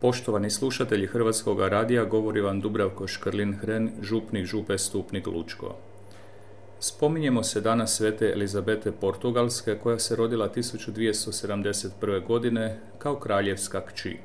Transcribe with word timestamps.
Poštovani 0.00 0.50
slušatelji 0.50 1.06
Hrvatskog 1.06 1.60
radija, 1.60 2.04
govori 2.04 2.40
vam 2.40 2.60
Dubravko 2.60 3.06
Škrlin 3.06 3.54
Hren, 3.54 3.90
župnik 4.02 4.46
župe 4.46 4.78
Stupnik 4.78 5.26
Lučko. 5.26 5.74
Spominjemo 6.80 7.42
se 7.42 7.60
danas 7.60 7.96
svete 7.96 8.30
Elizabete 8.32 8.92
Portugalske 8.92 9.74
koja 9.82 9.98
se 9.98 10.16
rodila 10.16 10.48
1271. 10.48 12.26
godine 12.26 12.78
kao 12.98 13.16
kraljevska 13.16 13.80
kći. 13.86 14.16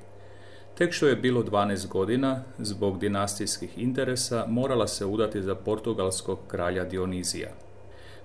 Tek 0.78 0.94
što 0.94 1.08
je 1.08 1.16
bilo 1.16 1.44
12 1.44 1.88
godina, 1.88 2.44
zbog 2.60 3.00
dinastijskih 3.00 3.78
interesa, 3.78 4.46
morala 4.48 4.88
se 4.88 5.06
udati 5.06 5.42
za 5.42 5.56
portugalskog 5.56 6.40
kralja 6.48 6.84
Dionizija. 6.84 7.50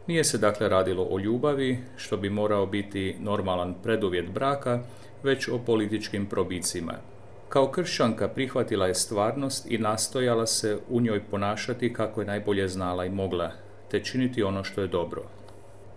Nije 0.07 0.25
se 0.25 0.39
dakle 0.39 0.69
radilo 0.69 1.09
o 1.11 1.19
ljubavi, 1.19 1.79
što 1.97 2.17
bi 2.17 2.31
morao 2.31 2.67
biti 2.67 3.17
normalan 3.21 3.75
preduvjet 3.83 4.31
braka, 4.31 4.81
već 5.23 5.49
o 5.49 5.59
političkim 5.59 6.27
probicima– 6.27 6.95
kao 7.49 7.71
kršćanka 7.71 8.29
prihvatila 8.29 8.87
je 8.87 8.95
stvarnost 8.95 9.71
i 9.71 9.79
nastojala 9.79 10.47
se 10.47 10.79
u 10.89 11.01
njoj 11.01 11.23
ponašati 11.31 11.93
kako 11.93 12.21
je 12.21 12.27
najbolje 12.27 12.69
znala 12.69 13.05
i 13.05 13.11
mogla, 13.11 13.53
te 13.91 14.01
činiti 14.01 14.43
ono 14.43 14.65
što 14.65 14.81
je 14.81 14.89
dobro. 14.89 15.23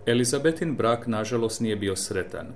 Elizabetin 0.06 0.76
brak 0.76 1.06
nažalost 1.06 1.60
nije 1.60 1.76
bio 1.76 1.96
sretan, 1.96 2.46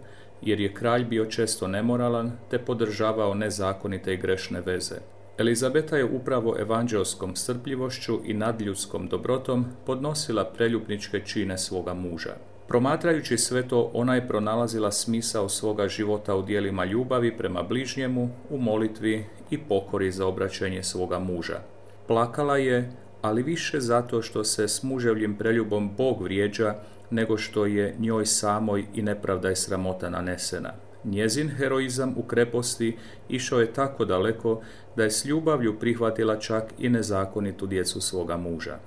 jer 0.42 0.60
je 0.60 0.74
kralj 0.74 1.04
bio 1.04 1.24
često 1.24 1.68
nemoralan 1.68 2.32
te 2.50 2.58
podržavao 2.58 3.34
nezakonite 3.34 4.14
i 4.14 4.16
grešne 4.16 4.60
veze. 4.60 4.96
Elizabeta 5.38 5.96
je 5.96 6.04
upravo 6.04 6.56
evanđelskom 6.58 7.36
strpljivošću 7.36 8.20
i 8.24 8.34
nadljudskom 8.34 9.08
dobrotom 9.08 9.66
podnosila 9.86 10.44
preljubničke 10.44 11.20
čine 11.24 11.58
svoga 11.58 11.94
muža. 11.94 12.36
Promatrajući 12.68 13.38
sve 13.38 13.68
to, 13.68 13.90
ona 13.94 14.14
je 14.14 14.28
pronalazila 14.28 14.92
smisao 14.92 15.48
svoga 15.48 15.88
života 15.88 16.34
u 16.34 16.42
dijelima 16.42 16.84
ljubavi 16.84 17.36
prema 17.36 17.62
bližnjemu, 17.62 18.30
u 18.50 18.58
molitvi 18.58 19.24
i 19.50 19.58
pokori 19.58 20.10
za 20.10 20.26
obraćanje 20.26 20.82
svoga 20.82 21.18
muža. 21.18 21.60
Plakala 22.06 22.56
je, 22.56 22.92
ali 23.22 23.42
više 23.42 23.80
zato 23.80 24.22
što 24.22 24.44
se 24.44 24.68
s 24.68 24.82
muževljim 24.82 25.36
preljubom 25.36 25.90
Bog 25.96 26.22
vrijeđa, 26.22 26.74
nego 27.10 27.36
što 27.36 27.66
je 27.66 27.94
njoj 27.98 28.26
samoj 28.26 28.84
i 28.94 29.02
nepravda 29.02 29.50
i 29.50 29.56
sramota 29.56 30.10
nanesena. 30.10 30.72
Njezin 31.04 31.48
heroizam 31.48 32.14
u 32.16 32.22
kreposti 32.22 32.96
išao 33.28 33.60
je 33.60 33.72
tako 33.72 34.04
daleko 34.04 34.60
da 34.96 35.04
je 35.04 35.10
s 35.10 35.24
ljubavlju 35.24 35.78
prihvatila 35.78 36.38
čak 36.38 36.64
i 36.78 36.88
nezakonitu 36.88 37.66
djecu 37.66 38.00
svoga 38.00 38.36
muža. 38.36 38.78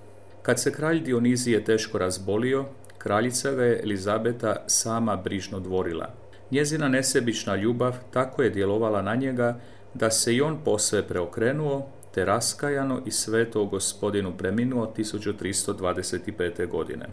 Kad 0.41 0.59
se 0.59 0.71
kralj 0.71 0.99
Dionizije 0.99 1.63
teško 1.63 1.97
razbolio, 1.97 2.65
kraljica 2.99 3.51
ga 3.51 3.63
je 3.63 3.79
Elizabeta 3.83 4.55
sama 4.67 5.15
brižno 5.15 5.59
dvorila. 5.59 6.09
Njezina 6.51 6.87
nesebična 6.87 7.55
ljubav 7.55 7.95
tako 8.11 8.43
je 8.43 8.49
djelovala 8.49 9.01
na 9.01 9.15
njega 9.15 9.59
da 9.93 10.11
se 10.11 10.35
i 10.35 10.41
on 10.41 10.57
posve 10.65 11.07
preokrenuo, 11.07 11.87
te 12.13 12.25
raskajano 12.25 13.01
i 13.05 13.11
sveto 13.11 13.65
gospodinu 13.65 14.37
preminuo 14.37 14.93
1325. 14.97 16.67
godine. 16.67 17.05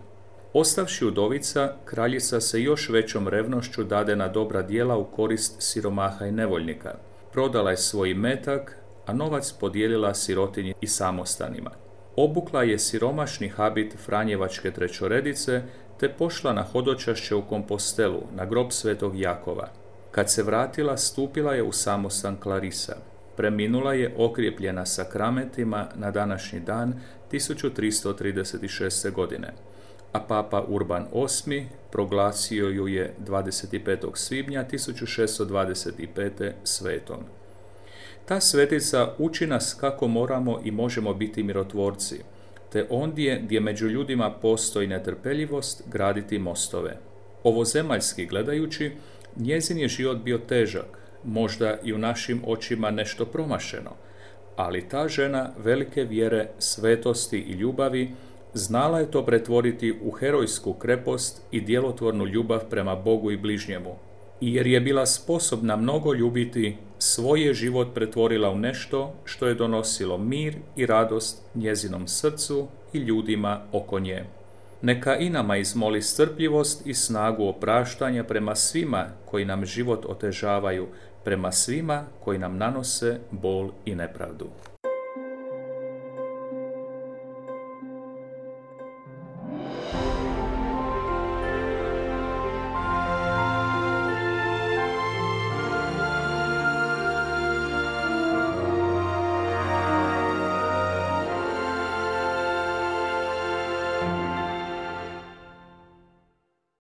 Ostavši 0.52 1.06
udovica, 1.06 1.72
kraljica 1.84 2.40
se 2.40 2.62
još 2.62 2.88
većom 2.88 3.28
revnošću 3.28 3.84
dade 3.84 4.16
na 4.16 4.28
dobra 4.28 4.62
dijela 4.62 4.96
u 4.96 5.04
korist 5.04 5.54
siromaha 5.58 6.26
i 6.26 6.32
nevoljnika. 6.32 6.94
Prodala 7.32 7.70
je 7.70 7.76
svoj 7.76 8.14
metak, 8.14 8.76
a 9.06 9.12
novac 9.12 9.52
podijelila 9.52 10.14
sirotinji 10.14 10.74
i 10.80 10.86
samostanima. 10.86 11.70
Obukla 12.16 12.62
je 12.62 12.78
siromašni 12.78 13.48
habit 13.48 13.94
Franjevačke 14.04 14.70
trećoredice, 14.70 15.62
te 16.00 16.08
pošla 16.08 16.52
na 16.52 16.62
hodočašće 16.62 17.34
u 17.34 17.42
Kompostelu, 17.42 18.22
na 18.34 18.44
grob 18.44 18.66
svetog 18.70 19.18
Jakova. 19.18 19.68
Kad 20.10 20.30
se 20.30 20.42
vratila, 20.42 20.96
stupila 20.96 21.54
je 21.54 21.62
u 21.62 21.72
samostan 21.72 22.36
Klarisa. 22.40 22.96
Preminula 23.36 23.94
je 23.94 24.14
okrijepljena 24.18 24.86
sakramentima 24.86 25.88
na 25.94 26.10
današnji 26.10 26.60
dan 26.60 27.00
1336. 27.32 29.12
godine, 29.12 29.52
a 30.12 30.20
papa 30.20 30.64
Urban 30.68 31.06
VIII 31.46 31.66
proglasio 31.92 32.68
ju 32.68 32.88
je 32.88 33.14
25. 33.26 34.10
svibnja 34.14 34.64
1625. 34.72 36.52
svetom. 36.64 37.18
Ta 38.26 38.40
svetica 38.40 39.08
uči 39.18 39.46
nas 39.46 39.76
kako 39.80 40.08
moramo 40.08 40.60
i 40.64 40.70
možemo 40.70 41.14
biti 41.14 41.42
mirotvorci, 41.42 42.16
te 42.72 42.86
ondje 42.90 43.40
gdje 43.44 43.60
među 43.60 43.88
ljudima 43.88 44.30
postoji 44.30 44.86
netrpeljivost 44.86 45.82
graditi 45.86 46.38
mostove. 46.38 46.96
Ovo 47.42 47.64
zemaljski 47.64 48.26
gledajući, 48.26 48.90
njezin 49.36 49.78
je 49.78 49.88
život 49.88 50.18
bio 50.18 50.38
težak, 50.38 50.98
možda 51.24 51.76
i 51.84 51.92
u 51.92 51.98
našim 51.98 52.42
očima 52.46 52.90
nešto 52.90 53.24
promašeno, 53.24 53.90
ali 54.56 54.88
ta 54.88 55.08
žena 55.08 55.50
velike 55.64 56.04
vjere, 56.04 56.48
svetosti 56.58 57.38
i 57.38 57.52
ljubavi 57.52 58.10
znala 58.54 59.00
je 59.00 59.10
to 59.10 59.24
pretvoriti 59.24 59.94
u 60.02 60.10
herojsku 60.10 60.72
krepost 60.72 61.42
i 61.50 61.60
djelotvornu 61.60 62.26
ljubav 62.26 62.60
prema 62.70 62.96
Bogu 62.96 63.30
i 63.30 63.36
bližnjemu, 63.36 63.94
jer 64.40 64.66
je 64.66 64.80
bila 64.80 65.06
sposobna 65.06 65.76
mnogo 65.76 66.14
ljubiti, 66.14 66.76
svoj 66.98 67.46
je 67.46 67.54
život 67.54 67.94
pretvorila 67.94 68.50
u 68.50 68.58
nešto 68.58 69.14
što 69.24 69.46
je 69.46 69.54
donosilo 69.54 70.18
mir 70.18 70.56
i 70.76 70.86
radost 70.86 71.42
njezinom 71.54 72.08
srcu 72.08 72.68
i 72.92 72.98
ljudima 72.98 73.60
oko 73.72 73.98
nje. 73.98 74.24
Neka 74.82 75.16
i 75.16 75.30
nama 75.30 75.56
izmoli 75.56 76.02
strpljivost 76.02 76.86
i 76.86 76.94
snagu 76.94 77.44
opraštanja 77.44 78.24
prema 78.24 78.54
svima 78.54 79.06
koji 79.24 79.44
nam 79.44 79.64
život 79.64 80.04
otežavaju, 80.08 80.86
prema 81.24 81.52
svima 81.52 82.04
koji 82.24 82.38
nam 82.38 82.56
nanose 82.56 83.18
bol 83.30 83.70
i 83.84 83.94
nepravdu. 83.94 84.48